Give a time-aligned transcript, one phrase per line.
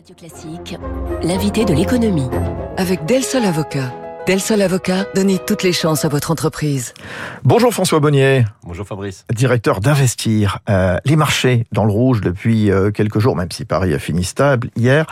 [0.00, 0.78] Radio Classique,
[1.22, 2.30] l'invité de l'économie.
[2.78, 3.92] Avec Del Sol Avocat.
[4.26, 6.94] Del Sol Avocat, donnez toutes les chances à votre entreprise.
[7.44, 8.46] Bonjour François Bonnier.
[8.62, 9.26] Bonjour Fabrice.
[9.30, 10.60] Directeur d'Investir.
[10.70, 14.24] Euh, les marchés dans le rouge depuis euh, quelques jours, même si Paris a fini
[14.24, 15.04] stable hier.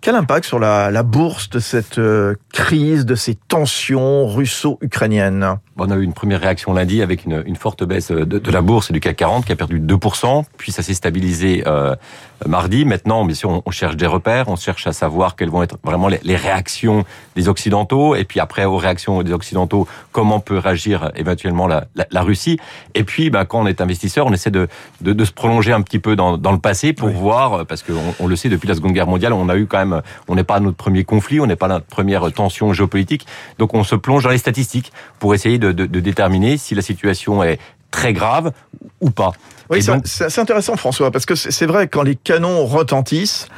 [0.00, 5.58] Quel impact sur la, la bourse de cette euh, crise, de ces tensions russo-ukrainiennes?
[5.80, 8.62] On a eu une première réaction lundi avec une, une forte baisse de, de, la
[8.62, 11.94] bourse et du CAC 40 qui a perdu 2%, puis ça s'est stabilisé euh,
[12.46, 12.84] mardi.
[12.84, 16.08] Maintenant, bien sûr, on, cherche des repères, on cherche à savoir quelles vont être vraiment
[16.08, 17.04] les, les, réactions
[17.36, 22.06] des Occidentaux, et puis après, aux réactions des Occidentaux, comment peut réagir éventuellement la, la,
[22.10, 22.58] la Russie.
[22.94, 24.68] Et puis, ben, quand on est investisseur, on essaie de,
[25.00, 27.14] de, de se prolonger un petit peu dans, dans le passé pour oui.
[27.14, 29.78] voir, parce qu'on on le sait, depuis la Seconde Guerre mondiale, on a eu quand
[29.78, 32.72] même on n'est pas à notre premier conflit, on n'est pas à notre première tension
[32.72, 33.26] géopolitique.
[33.58, 36.82] Donc on se plonge dans les statistiques pour essayer de, de, de déterminer si la
[36.82, 37.58] situation est
[37.90, 38.52] très grave
[39.00, 39.32] ou pas.
[39.70, 43.48] Oui, c'est intéressant François, parce que c'est vrai, quand les canons retentissent,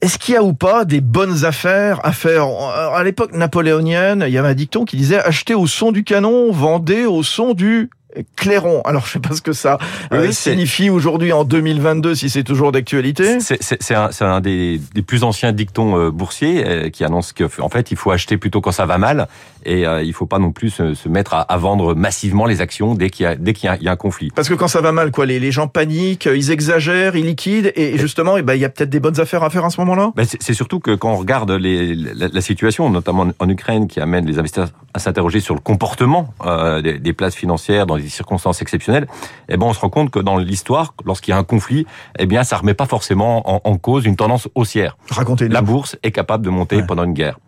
[0.00, 2.46] est-ce qu'il y a ou pas des bonnes affaires à faire?
[2.46, 6.52] À l'époque napoléonienne, il y avait un dicton qui disait achetez au son du canon,
[6.52, 7.90] vendez au son du
[8.36, 8.82] clairon.
[8.84, 9.78] Alors, je sais pas ce que ça
[10.10, 13.38] oui, euh, signifie aujourd'hui en 2022, si c'est toujours d'actualité.
[13.40, 17.68] C'est un, un des, des, plus anciens dictons euh, boursiers euh, qui annonce que, en
[17.68, 19.28] fait, il faut acheter plutôt quand ça va mal
[19.64, 22.94] et il faut pas non plus se, se mettre à, à, vendre massivement les actions
[22.94, 24.30] dès qu'il y y, y, a un conflit.
[24.30, 27.72] Parce que quand ça va mal, quoi, les, les gens paniquent, ils exagèrent, ils liquident
[27.74, 29.80] et justement, et ben, il y a peut-être des bonnes affaires à faire à ce
[29.80, 30.12] moment-là?
[30.14, 33.98] Ben, c'est surtout que quand on regarde les, la, la, situation, notamment en Ukraine, qui
[33.98, 38.08] amène les investisseurs à s'interroger sur le comportement euh, des, des places financières dans des
[38.08, 39.06] circonstances exceptionnelles,
[39.50, 41.86] eh ben on se rend compte que dans l'histoire, lorsqu'il y a un conflit,
[42.18, 44.96] eh bien ça remet pas forcément en, en cause une tendance haussière.
[45.10, 46.86] Racontez La bourse est capable de monter ouais.
[46.86, 47.38] pendant une guerre.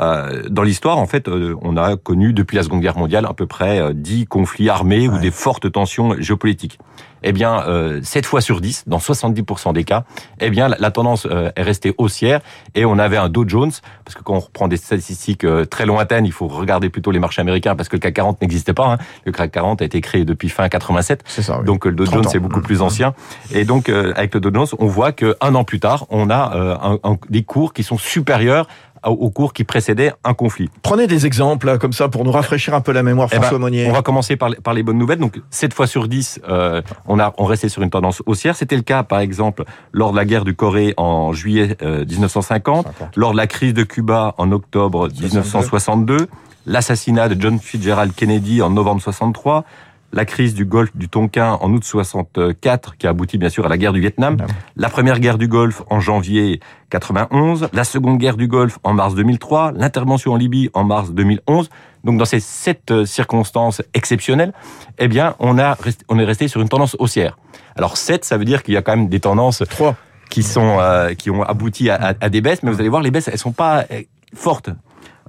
[0.00, 3.34] Euh, dans l'histoire, en fait, euh, on a connu depuis la Seconde Guerre mondiale à
[3.34, 5.14] peu près euh, 10 conflits armés ouais.
[5.14, 6.78] ou des fortes tensions géopolitiques.
[7.26, 10.04] Eh bien, euh, 7 fois sur 10, dans 70% des cas,
[10.40, 12.40] eh bien, la, tendance euh, est restée haussière
[12.74, 13.72] et on avait un Dow Jones,
[14.04, 17.18] parce que quand on reprend des statistiques euh, très lointaines, il faut regarder plutôt les
[17.18, 18.92] marchés américains parce que le CAC 40 n'existait pas.
[18.92, 18.98] Hein.
[19.24, 21.64] Le CAC 40 a été créé depuis fin 87, ça, oui.
[21.64, 23.14] donc le Dow Jones est beaucoup plus ancien.
[23.52, 26.98] Et donc, avec le Dow Jones, on voit qu'un an plus tard, on a un,
[27.02, 28.68] un, des cours qui sont supérieurs
[29.10, 30.70] au cours qui précédait un conflit.
[30.82, 33.58] Prenez des exemples comme ça pour nous rafraîchir un peu la mémoire, François eh ben,
[33.58, 33.86] Monnier.
[33.88, 35.18] On va commencer par, par les bonnes nouvelles.
[35.18, 38.56] Donc 7 fois sur 10, euh, on a on restait sur une tendance haussière.
[38.56, 42.86] C'était le cas, par exemple, lors de la guerre du Corée en juillet euh, 1950,
[42.86, 43.16] 50.
[43.16, 46.28] lors de la crise de Cuba en octobre 1962,
[46.66, 49.64] l'assassinat de John Fitzgerald Kennedy en novembre 63,
[50.14, 53.68] la crise du Golfe du Tonkin en août 64, qui a abouti bien sûr à
[53.68, 54.36] la guerre du Vietnam,
[54.76, 56.60] la première guerre du Golfe en janvier
[56.90, 61.68] 91, la seconde guerre du Golfe en mars 2003, l'intervention en Libye en mars 2011.
[62.04, 64.52] Donc dans ces sept euh, circonstances exceptionnelles,
[64.98, 65.76] eh bien on a
[66.08, 67.36] on est resté sur une tendance haussière.
[67.76, 69.96] Alors 7, ça veut dire qu'il y a quand même des tendances 3
[70.30, 73.02] qui sont euh, qui ont abouti à, à, à, des baisses, mais vous allez voir
[73.02, 74.02] les baisses elles sont pas euh,
[74.34, 74.70] fortes.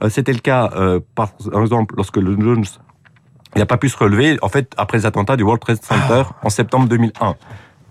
[0.09, 1.31] C'était le cas euh, par
[1.61, 2.65] exemple lorsque le Jones
[3.55, 6.23] il n'a pas pu se relever, en fait, après les attentats du World Trade Center
[6.29, 6.33] oh.
[6.43, 7.35] en septembre 2001.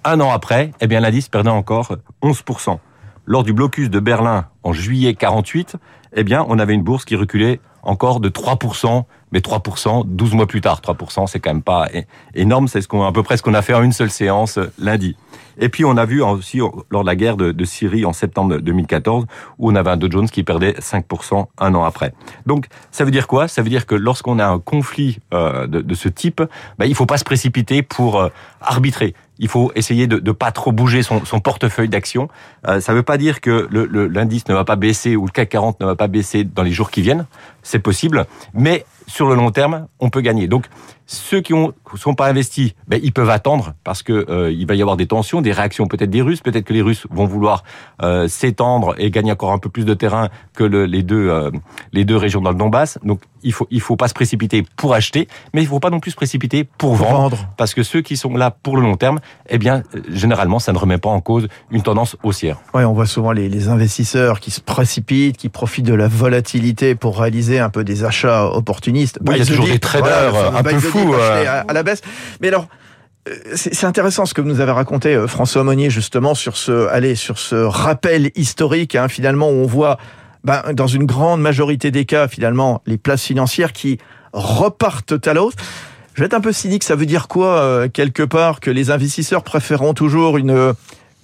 [0.05, 2.79] Un an après, eh bien, l'indice perdait encore 11%.
[3.27, 5.77] Lors du blocus de Berlin en juillet 48,
[6.13, 10.47] eh bien, on avait une bourse qui reculait encore de 3%, mais 3%, 12 mois
[10.47, 10.81] plus tard.
[10.81, 11.89] 3%, c'est quand même pas
[12.35, 15.17] énorme, c'est ce à peu près ce qu'on a fait en une seule séance lundi.
[15.59, 16.59] Et puis on a vu aussi
[16.91, 19.27] lors de la guerre de, Syrie en septembre 2014
[19.59, 22.13] où on avait un Dow Jones qui perdait 5% un an après.
[22.47, 23.49] Donc ça veut dire quoi?
[23.49, 26.43] Ça veut dire que lorsqu'on a un conflit euh, de, de, ce type,
[26.79, 28.29] ben, il faut pas se précipiter pour euh,
[28.61, 29.15] arbitrer.
[29.39, 32.29] Il faut essayer de ne pas trop bouger son, portefeuille d'actions.
[32.67, 33.69] Euh, ça ne veut pas dire que
[34.09, 36.73] l'indice ne va pas baisser ou le CAC 40 ne va pas baisser dans les
[36.73, 37.27] jours qui viennent.
[37.63, 40.49] C'est possible, mais sur le long terme, on peut gagner.
[40.49, 40.67] Donc,
[41.07, 44.75] ceux qui ne sont pas investis, ben, ils peuvent attendre parce que euh, il va
[44.75, 46.41] y avoir des tensions, des réactions peut-être des Russes.
[46.41, 47.63] Peut-être que les Russes vont vouloir
[48.03, 51.51] euh, s'étendre et gagner encore un peu plus de terrain que le, les deux euh,
[51.93, 52.99] les deux régions dans le Donbass.
[53.05, 56.01] Donc, il faut il faut pas se précipiter pour acheter, mais il faut pas non
[56.01, 58.83] plus se précipiter pour, pour vendre, vendre, parce que ceux qui sont là pour le
[58.83, 62.57] long terme, eh bien, généralement, ça ne remet pas en cause une tendance haussière.
[62.73, 66.95] Ouais, on voit souvent les, les investisseurs qui se précipitent, qui profitent de la volatilité
[66.95, 68.94] pour réaliser un peu des achats opportunistes.
[68.95, 71.63] Oui, il y a toujours des traders voilà, un peu fous euh...
[71.67, 72.03] à, la baisse.
[72.41, 72.69] Mais alors,
[73.55, 77.15] c'est intéressant ce que vous nous avez raconté, euh, François Monnier, justement sur ce, allez,
[77.15, 79.99] sur ce rappel historique, hein, finalement, où on voit,
[80.45, 83.99] ben, dans une grande majorité des cas, finalement, les places financières qui
[84.33, 85.57] repartent à l'autre.
[86.15, 88.91] Je vais être un peu cynique, ça veut dire quoi, euh, quelque part, que les
[88.91, 90.75] investisseurs préféreront toujours une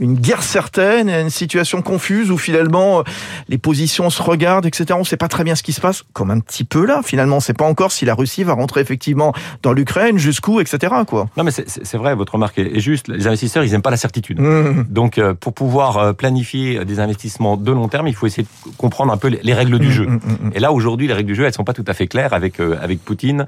[0.00, 3.05] une guerre certaine, une situation confuse où finalement
[3.49, 4.87] les positions se regardent, etc.
[4.94, 7.02] On ne sait pas très bien ce qui se passe, comme un petit peu là.
[7.05, 10.61] Finalement, on ne sait pas encore si la Russie va rentrer effectivement dans l'Ukraine, jusqu'où,
[10.61, 10.94] etc.
[11.06, 11.29] Quoi.
[11.37, 13.08] Non, mais c'est vrai, votre remarque est juste.
[13.08, 14.41] Les investisseurs, ils n'aiment pas la certitude.
[14.41, 14.87] Mmh.
[14.88, 18.73] Donc, euh, pour pouvoir euh, planifier des investissements de long terme, il faut essayer de
[18.76, 20.06] comprendre un peu les règles du mmh, jeu.
[20.06, 22.32] Mmh, Et là, aujourd'hui, les règles du jeu, elles sont pas tout à fait claires
[22.32, 23.46] avec euh, avec Poutine,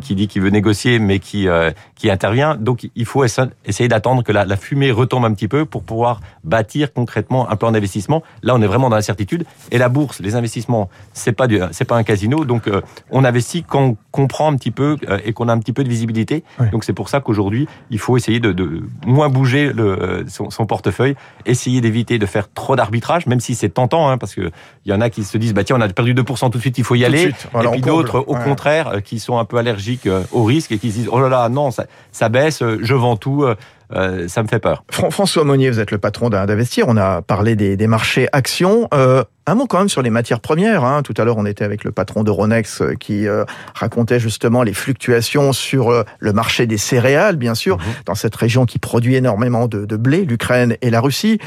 [0.00, 1.46] qui dit qu'il veut négocier, mais qui
[1.96, 2.56] qui intervient.
[2.56, 6.20] Donc, il faut essayer d'attendre que la, la fumée retombe un petit peu pour pouvoir
[6.44, 8.22] bâtir concrètement un plan d'investissement.
[8.42, 9.44] Là, on est vraiment dans l'incertitude.
[9.70, 12.44] Et la bourse, les investissements, c'est pas du, c'est pas un casino.
[12.44, 12.70] Donc,
[13.10, 15.88] on investit quand on comprend un petit peu et qu'on a un petit peu de
[15.88, 16.44] visibilité.
[16.72, 20.66] Donc, c'est pour ça qu'aujourd'hui, il faut essayer de, de moins bouger le, son, son,
[20.66, 21.14] portefeuille,
[21.46, 24.50] essayer d'éviter de faire trop d'arbitrage, même si c'est tentant, hein, parce que
[24.84, 26.62] il y en a qui se disent bah tiens on a perdu 2% tout de
[26.62, 29.58] suite, il faut y aller, et puis d'autres au contraire euh, qui sont un peu
[29.58, 32.62] allergiques euh, au risque et qui se disent oh là là non ça, ça baisse,
[32.62, 33.44] euh, je vends tout.
[34.28, 34.84] Ça me fait peur.
[34.90, 36.86] François Monnier, vous êtes le patron d'Investir.
[36.88, 38.88] On a parlé des, des marchés actions.
[38.94, 40.84] Euh, un mot quand même sur les matières premières.
[40.84, 41.02] Hein.
[41.02, 43.44] Tout à l'heure, on était avec le patron d'Euronext qui euh,
[43.74, 47.84] racontait justement les fluctuations sur euh, le marché des céréales, bien sûr, mhm.
[48.06, 51.38] dans cette région qui produit énormément de, de blé, l'Ukraine et la Russie.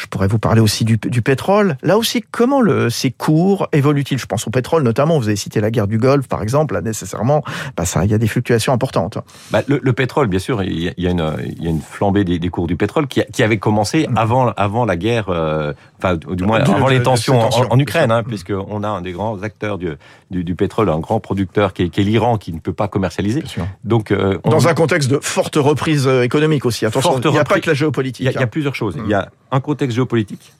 [0.00, 1.76] Je pourrais vous parler aussi du, du pétrole.
[1.82, 4.18] Là aussi, comment le, ces cours évoluent-ils?
[4.18, 5.18] Je pense au pétrole notamment.
[5.18, 6.72] Vous avez cité la guerre du Golfe, par exemple.
[6.72, 7.42] Là, nécessairement,
[7.76, 9.18] bah, ça, il y a des fluctuations importantes.
[9.50, 11.66] Bah, le, le, pétrole, bien sûr, il y a, il y a, une, il y
[11.66, 14.16] a une flambée des, des, cours du pétrole qui, qui avait commencé mm.
[14.16, 18.22] avant, avant la guerre, euh, enfin, du moins avant les tensions en, en, Ukraine, hein,
[18.22, 19.90] puisqu'on a un des grands acteurs du,
[20.30, 22.88] du, du pétrole, un grand producteur qui est, qui est l'Iran, qui ne peut pas
[22.88, 23.42] commercialiser.
[23.84, 24.50] Donc, euh, on...
[24.50, 26.86] dans un contexte de forte reprise euh, économique aussi.
[26.86, 28.20] Attention, il n'y a pas que la géopolitique.
[28.20, 28.46] Il y a, il y a hein.
[28.46, 28.96] plusieurs choses.
[28.96, 29.02] Mm.
[29.04, 30.52] Il y a un contexte géopolitique.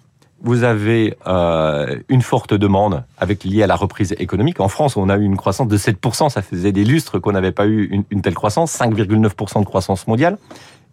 [0.43, 4.61] Vous avez euh, une forte demande avec liée à la reprise économique.
[4.61, 6.31] En France, on a eu une croissance de 7%.
[6.31, 10.07] Ça faisait des lustres qu'on n'avait pas eu une, une telle croissance, 5,9% de croissance
[10.07, 10.39] mondiale.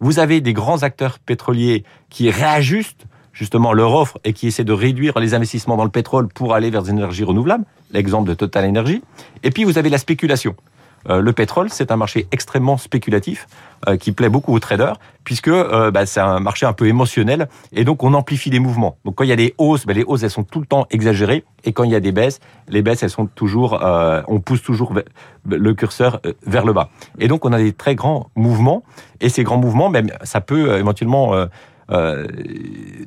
[0.00, 3.06] Vous avez des grands acteurs pétroliers qui réajustent
[3.38, 6.70] justement leur offre et qui essaient de réduire les investissements dans le pétrole pour aller
[6.70, 7.64] vers des énergies renouvelables.
[7.92, 9.00] L'exemple de Total Energy.
[9.44, 10.56] Et puis vous avez la spéculation.
[11.08, 13.46] Euh, le pétrole, c'est un marché extrêmement spéculatif
[13.88, 17.48] euh, qui plaît beaucoup aux traders, puisque euh, bah, c'est un marché un peu émotionnel,
[17.72, 18.98] et donc on amplifie les mouvements.
[19.04, 20.86] Donc quand il y a des hausses, bah, les hausses elles sont tout le temps
[20.90, 23.78] exagérées, et quand il y a des baisses, les baisses elles sont toujours,
[24.26, 24.92] on pousse toujours
[25.46, 26.90] le curseur vers le bas.
[27.20, 28.82] Et donc on a des très grands mouvements,
[29.20, 29.92] et ces grands mouvements,
[30.24, 31.34] ça peut éventuellement
[31.90, 32.26] euh,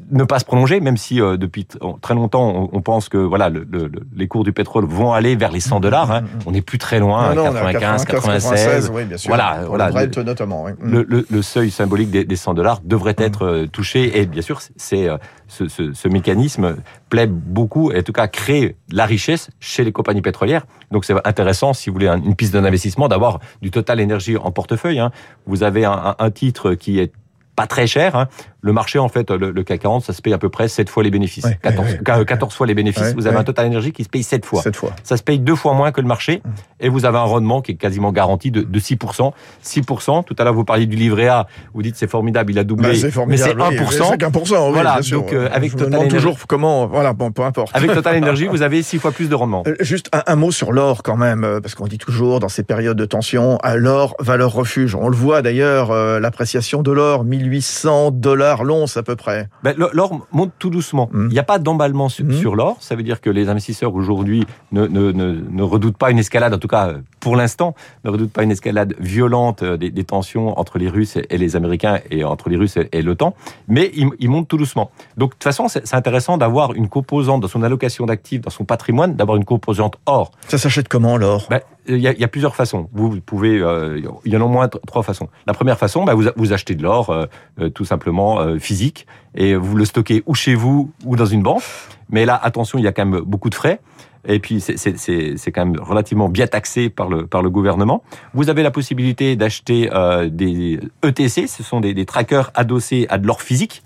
[0.09, 1.67] ne pas se prolonger, même si euh, depuis
[2.01, 5.51] très longtemps on, pense que voilà le, le, les cours du pétrole vont aller vers
[5.51, 6.11] les 100 mmh, dollars.
[6.11, 6.23] Hein.
[6.45, 8.91] On n'est plus très loin, non, 95, 96.
[8.93, 9.29] oui, bien sûr.
[9.29, 10.65] Voilà, voilà le, notamment.
[10.65, 10.71] Oui.
[10.81, 15.07] Le, seuil symbolique des, des 100 dollars devrait être euh, touché et bien sûr c'est
[15.47, 16.77] ce, ce, ce, mécanisme
[17.09, 20.65] plaît beaucoup, et en tout cas crée la richesse chez les compagnies pétrolières.
[20.91, 24.99] Donc c'est intéressant, si vous voulez, une piste d'investissement, d'avoir du Total Énergie en portefeuille.
[24.99, 25.11] Hein.
[25.45, 27.11] Vous avez un, un, titre qui est
[27.55, 28.15] pas très cher.
[28.15, 28.27] Hein.
[28.61, 30.89] Le marché, en fait, le, le, CAC 40, ça se paye à peu près 7
[30.89, 31.47] fois les bénéfices.
[31.61, 33.13] 14, 14, fois les bénéfices.
[33.15, 34.61] vous avez un Total Énergie qui se paye 7 fois.
[34.61, 34.91] 7 fois.
[35.03, 36.41] Ça se paye deux fois moins que le marché.
[36.79, 39.31] Et vous avez un rendement qui est quasiment garanti de, de 6%.
[39.63, 40.23] 6%.
[40.23, 41.47] Tout à l'heure, vous parliez du livret A.
[41.73, 42.89] Vous dites c'est formidable, il a doublé.
[42.89, 44.09] Bah, mais c'est 1%.
[44.09, 44.65] c'est 1%.
[44.67, 44.99] Oui, voilà.
[45.11, 47.71] Donc, euh, avec Total Energy, toujours comment, voilà, bon, peu importe.
[47.75, 49.63] Avec Total Energy, vous avez 6 fois plus de rendement.
[49.67, 52.49] Euh, juste un, un, mot sur l'or quand même, euh, parce qu'on dit toujours dans
[52.49, 54.95] ces périodes de tension, l'or, valeur refuge.
[54.95, 59.49] On le voit d'ailleurs, l'appréciation de l'or, 1800 dollars l'once à peu près.
[59.63, 61.09] Ben, l'or monte tout doucement.
[61.11, 61.27] Mmh.
[61.29, 62.33] Il n'y a pas d'emballement sur, mmh.
[62.33, 62.77] sur l'or.
[62.79, 66.53] Ça veut dire que les investisseurs aujourd'hui ne, ne, ne, ne, redoutent pas une escalade,
[66.53, 70.77] en tout cas pour l'instant, ne redoutent pas une escalade violente des, des, tensions entre
[70.77, 73.35] les Russes et les Américains et entre les Russes et l'OTAN.
[73.67, 74.91] Mais ils il montent tout doucement.
[75.17, 78.65] Donc de toute façon, c'est intéressant d'avoir une composante dans son allocation d'actifs, dans son
[78.65, 80.31] patrimoine, d'avoir une composante or.
[80.47, 81.47] Ça s'achète comment l'or?
[81.49, 82.89] Ben, il y, a, plusieurs façons.
[82.93, 85.29] Vous pouvez, euh, il y en a au moins trois façons.
[85.47, 87.25] La première façon, bah, vous, achetez de l'or, euh,
[87.59, 91.63] euh, tout simplement physique, et vous le stockez ou chez vous ou dans une banque.
[92.09, 93.79] Mais là, attention, il y a quand même beaucoup de frais.
[94.27, 98.03] Et puis c'est quand même relativement bien taxé par le par le gouvernement.
[98.35, 99.89] Vous avez la possibilité d'acheter
[100.29, 103.81] des ETC, ce sont des, trackers adossés à de l'or physique.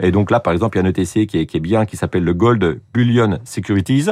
[0.00, 2.22] Et donc là, par exemple, il y a un ETC qui est bien, qui s'appelle
[2.22, 4.10] le Gold Bullion Securities.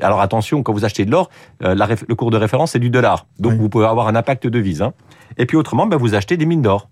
[0.00, 1.30] Alors attention, quand vous achetez de l'or,
[1.62, 3.58] euh, le cours de référence c'est du dollar, donc oui.
[3.58, 4.82] vous pouvez avoir un impact de devise.
[4.82, 4.92] Hein.
[5.36, 6.88] Et puis autrement, ben, vous achetez des mines d'or.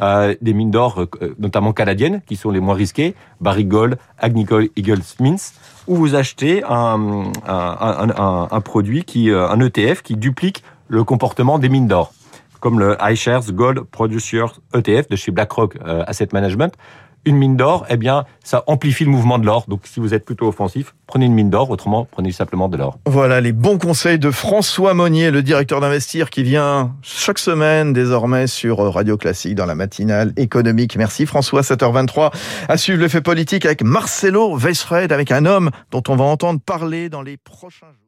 [0.00, 4.60] Euh, des mines d'or, euh, notamment canadiennes, qui sont les moins risquées, Barrick Gold, Agnico
[4.74, 5.38] Eagle Mines,
[5.86, 11.60] où vous achetez un, un, un, un, produit, qui, un ETF qui duplique le comportement
[11.60, 12.12] des mines d'or,
[12.58, 16.74] comme le iShares Gold Producers ETF de chez BlackRock Asset Management,
[17.24, 19.64] une mine d'or, eh bien, ça amplifie le mouvement de l'or.
[19.68, 21.70] Donc, si vous êtes plutôt offensif, prenez une mine d'or.
[21.70, 22.98] Autrement, prenez simplement de l'or.
[23.06, 28.46] Voilà les bons conseils de François Monnier, le directeur d'Investir, qui vient chaque semaine désormais
[28.46, 30.96] sur Radio Classique dans la matinale économique.
[30.96, 32.32] Merci François, 7h23.
[32.68, 36.60] À suivre le fait politique avec Marcelo Weisfred, avec un homme dont on va entendre
[36.60, 38.03] parler dans les prochains jours.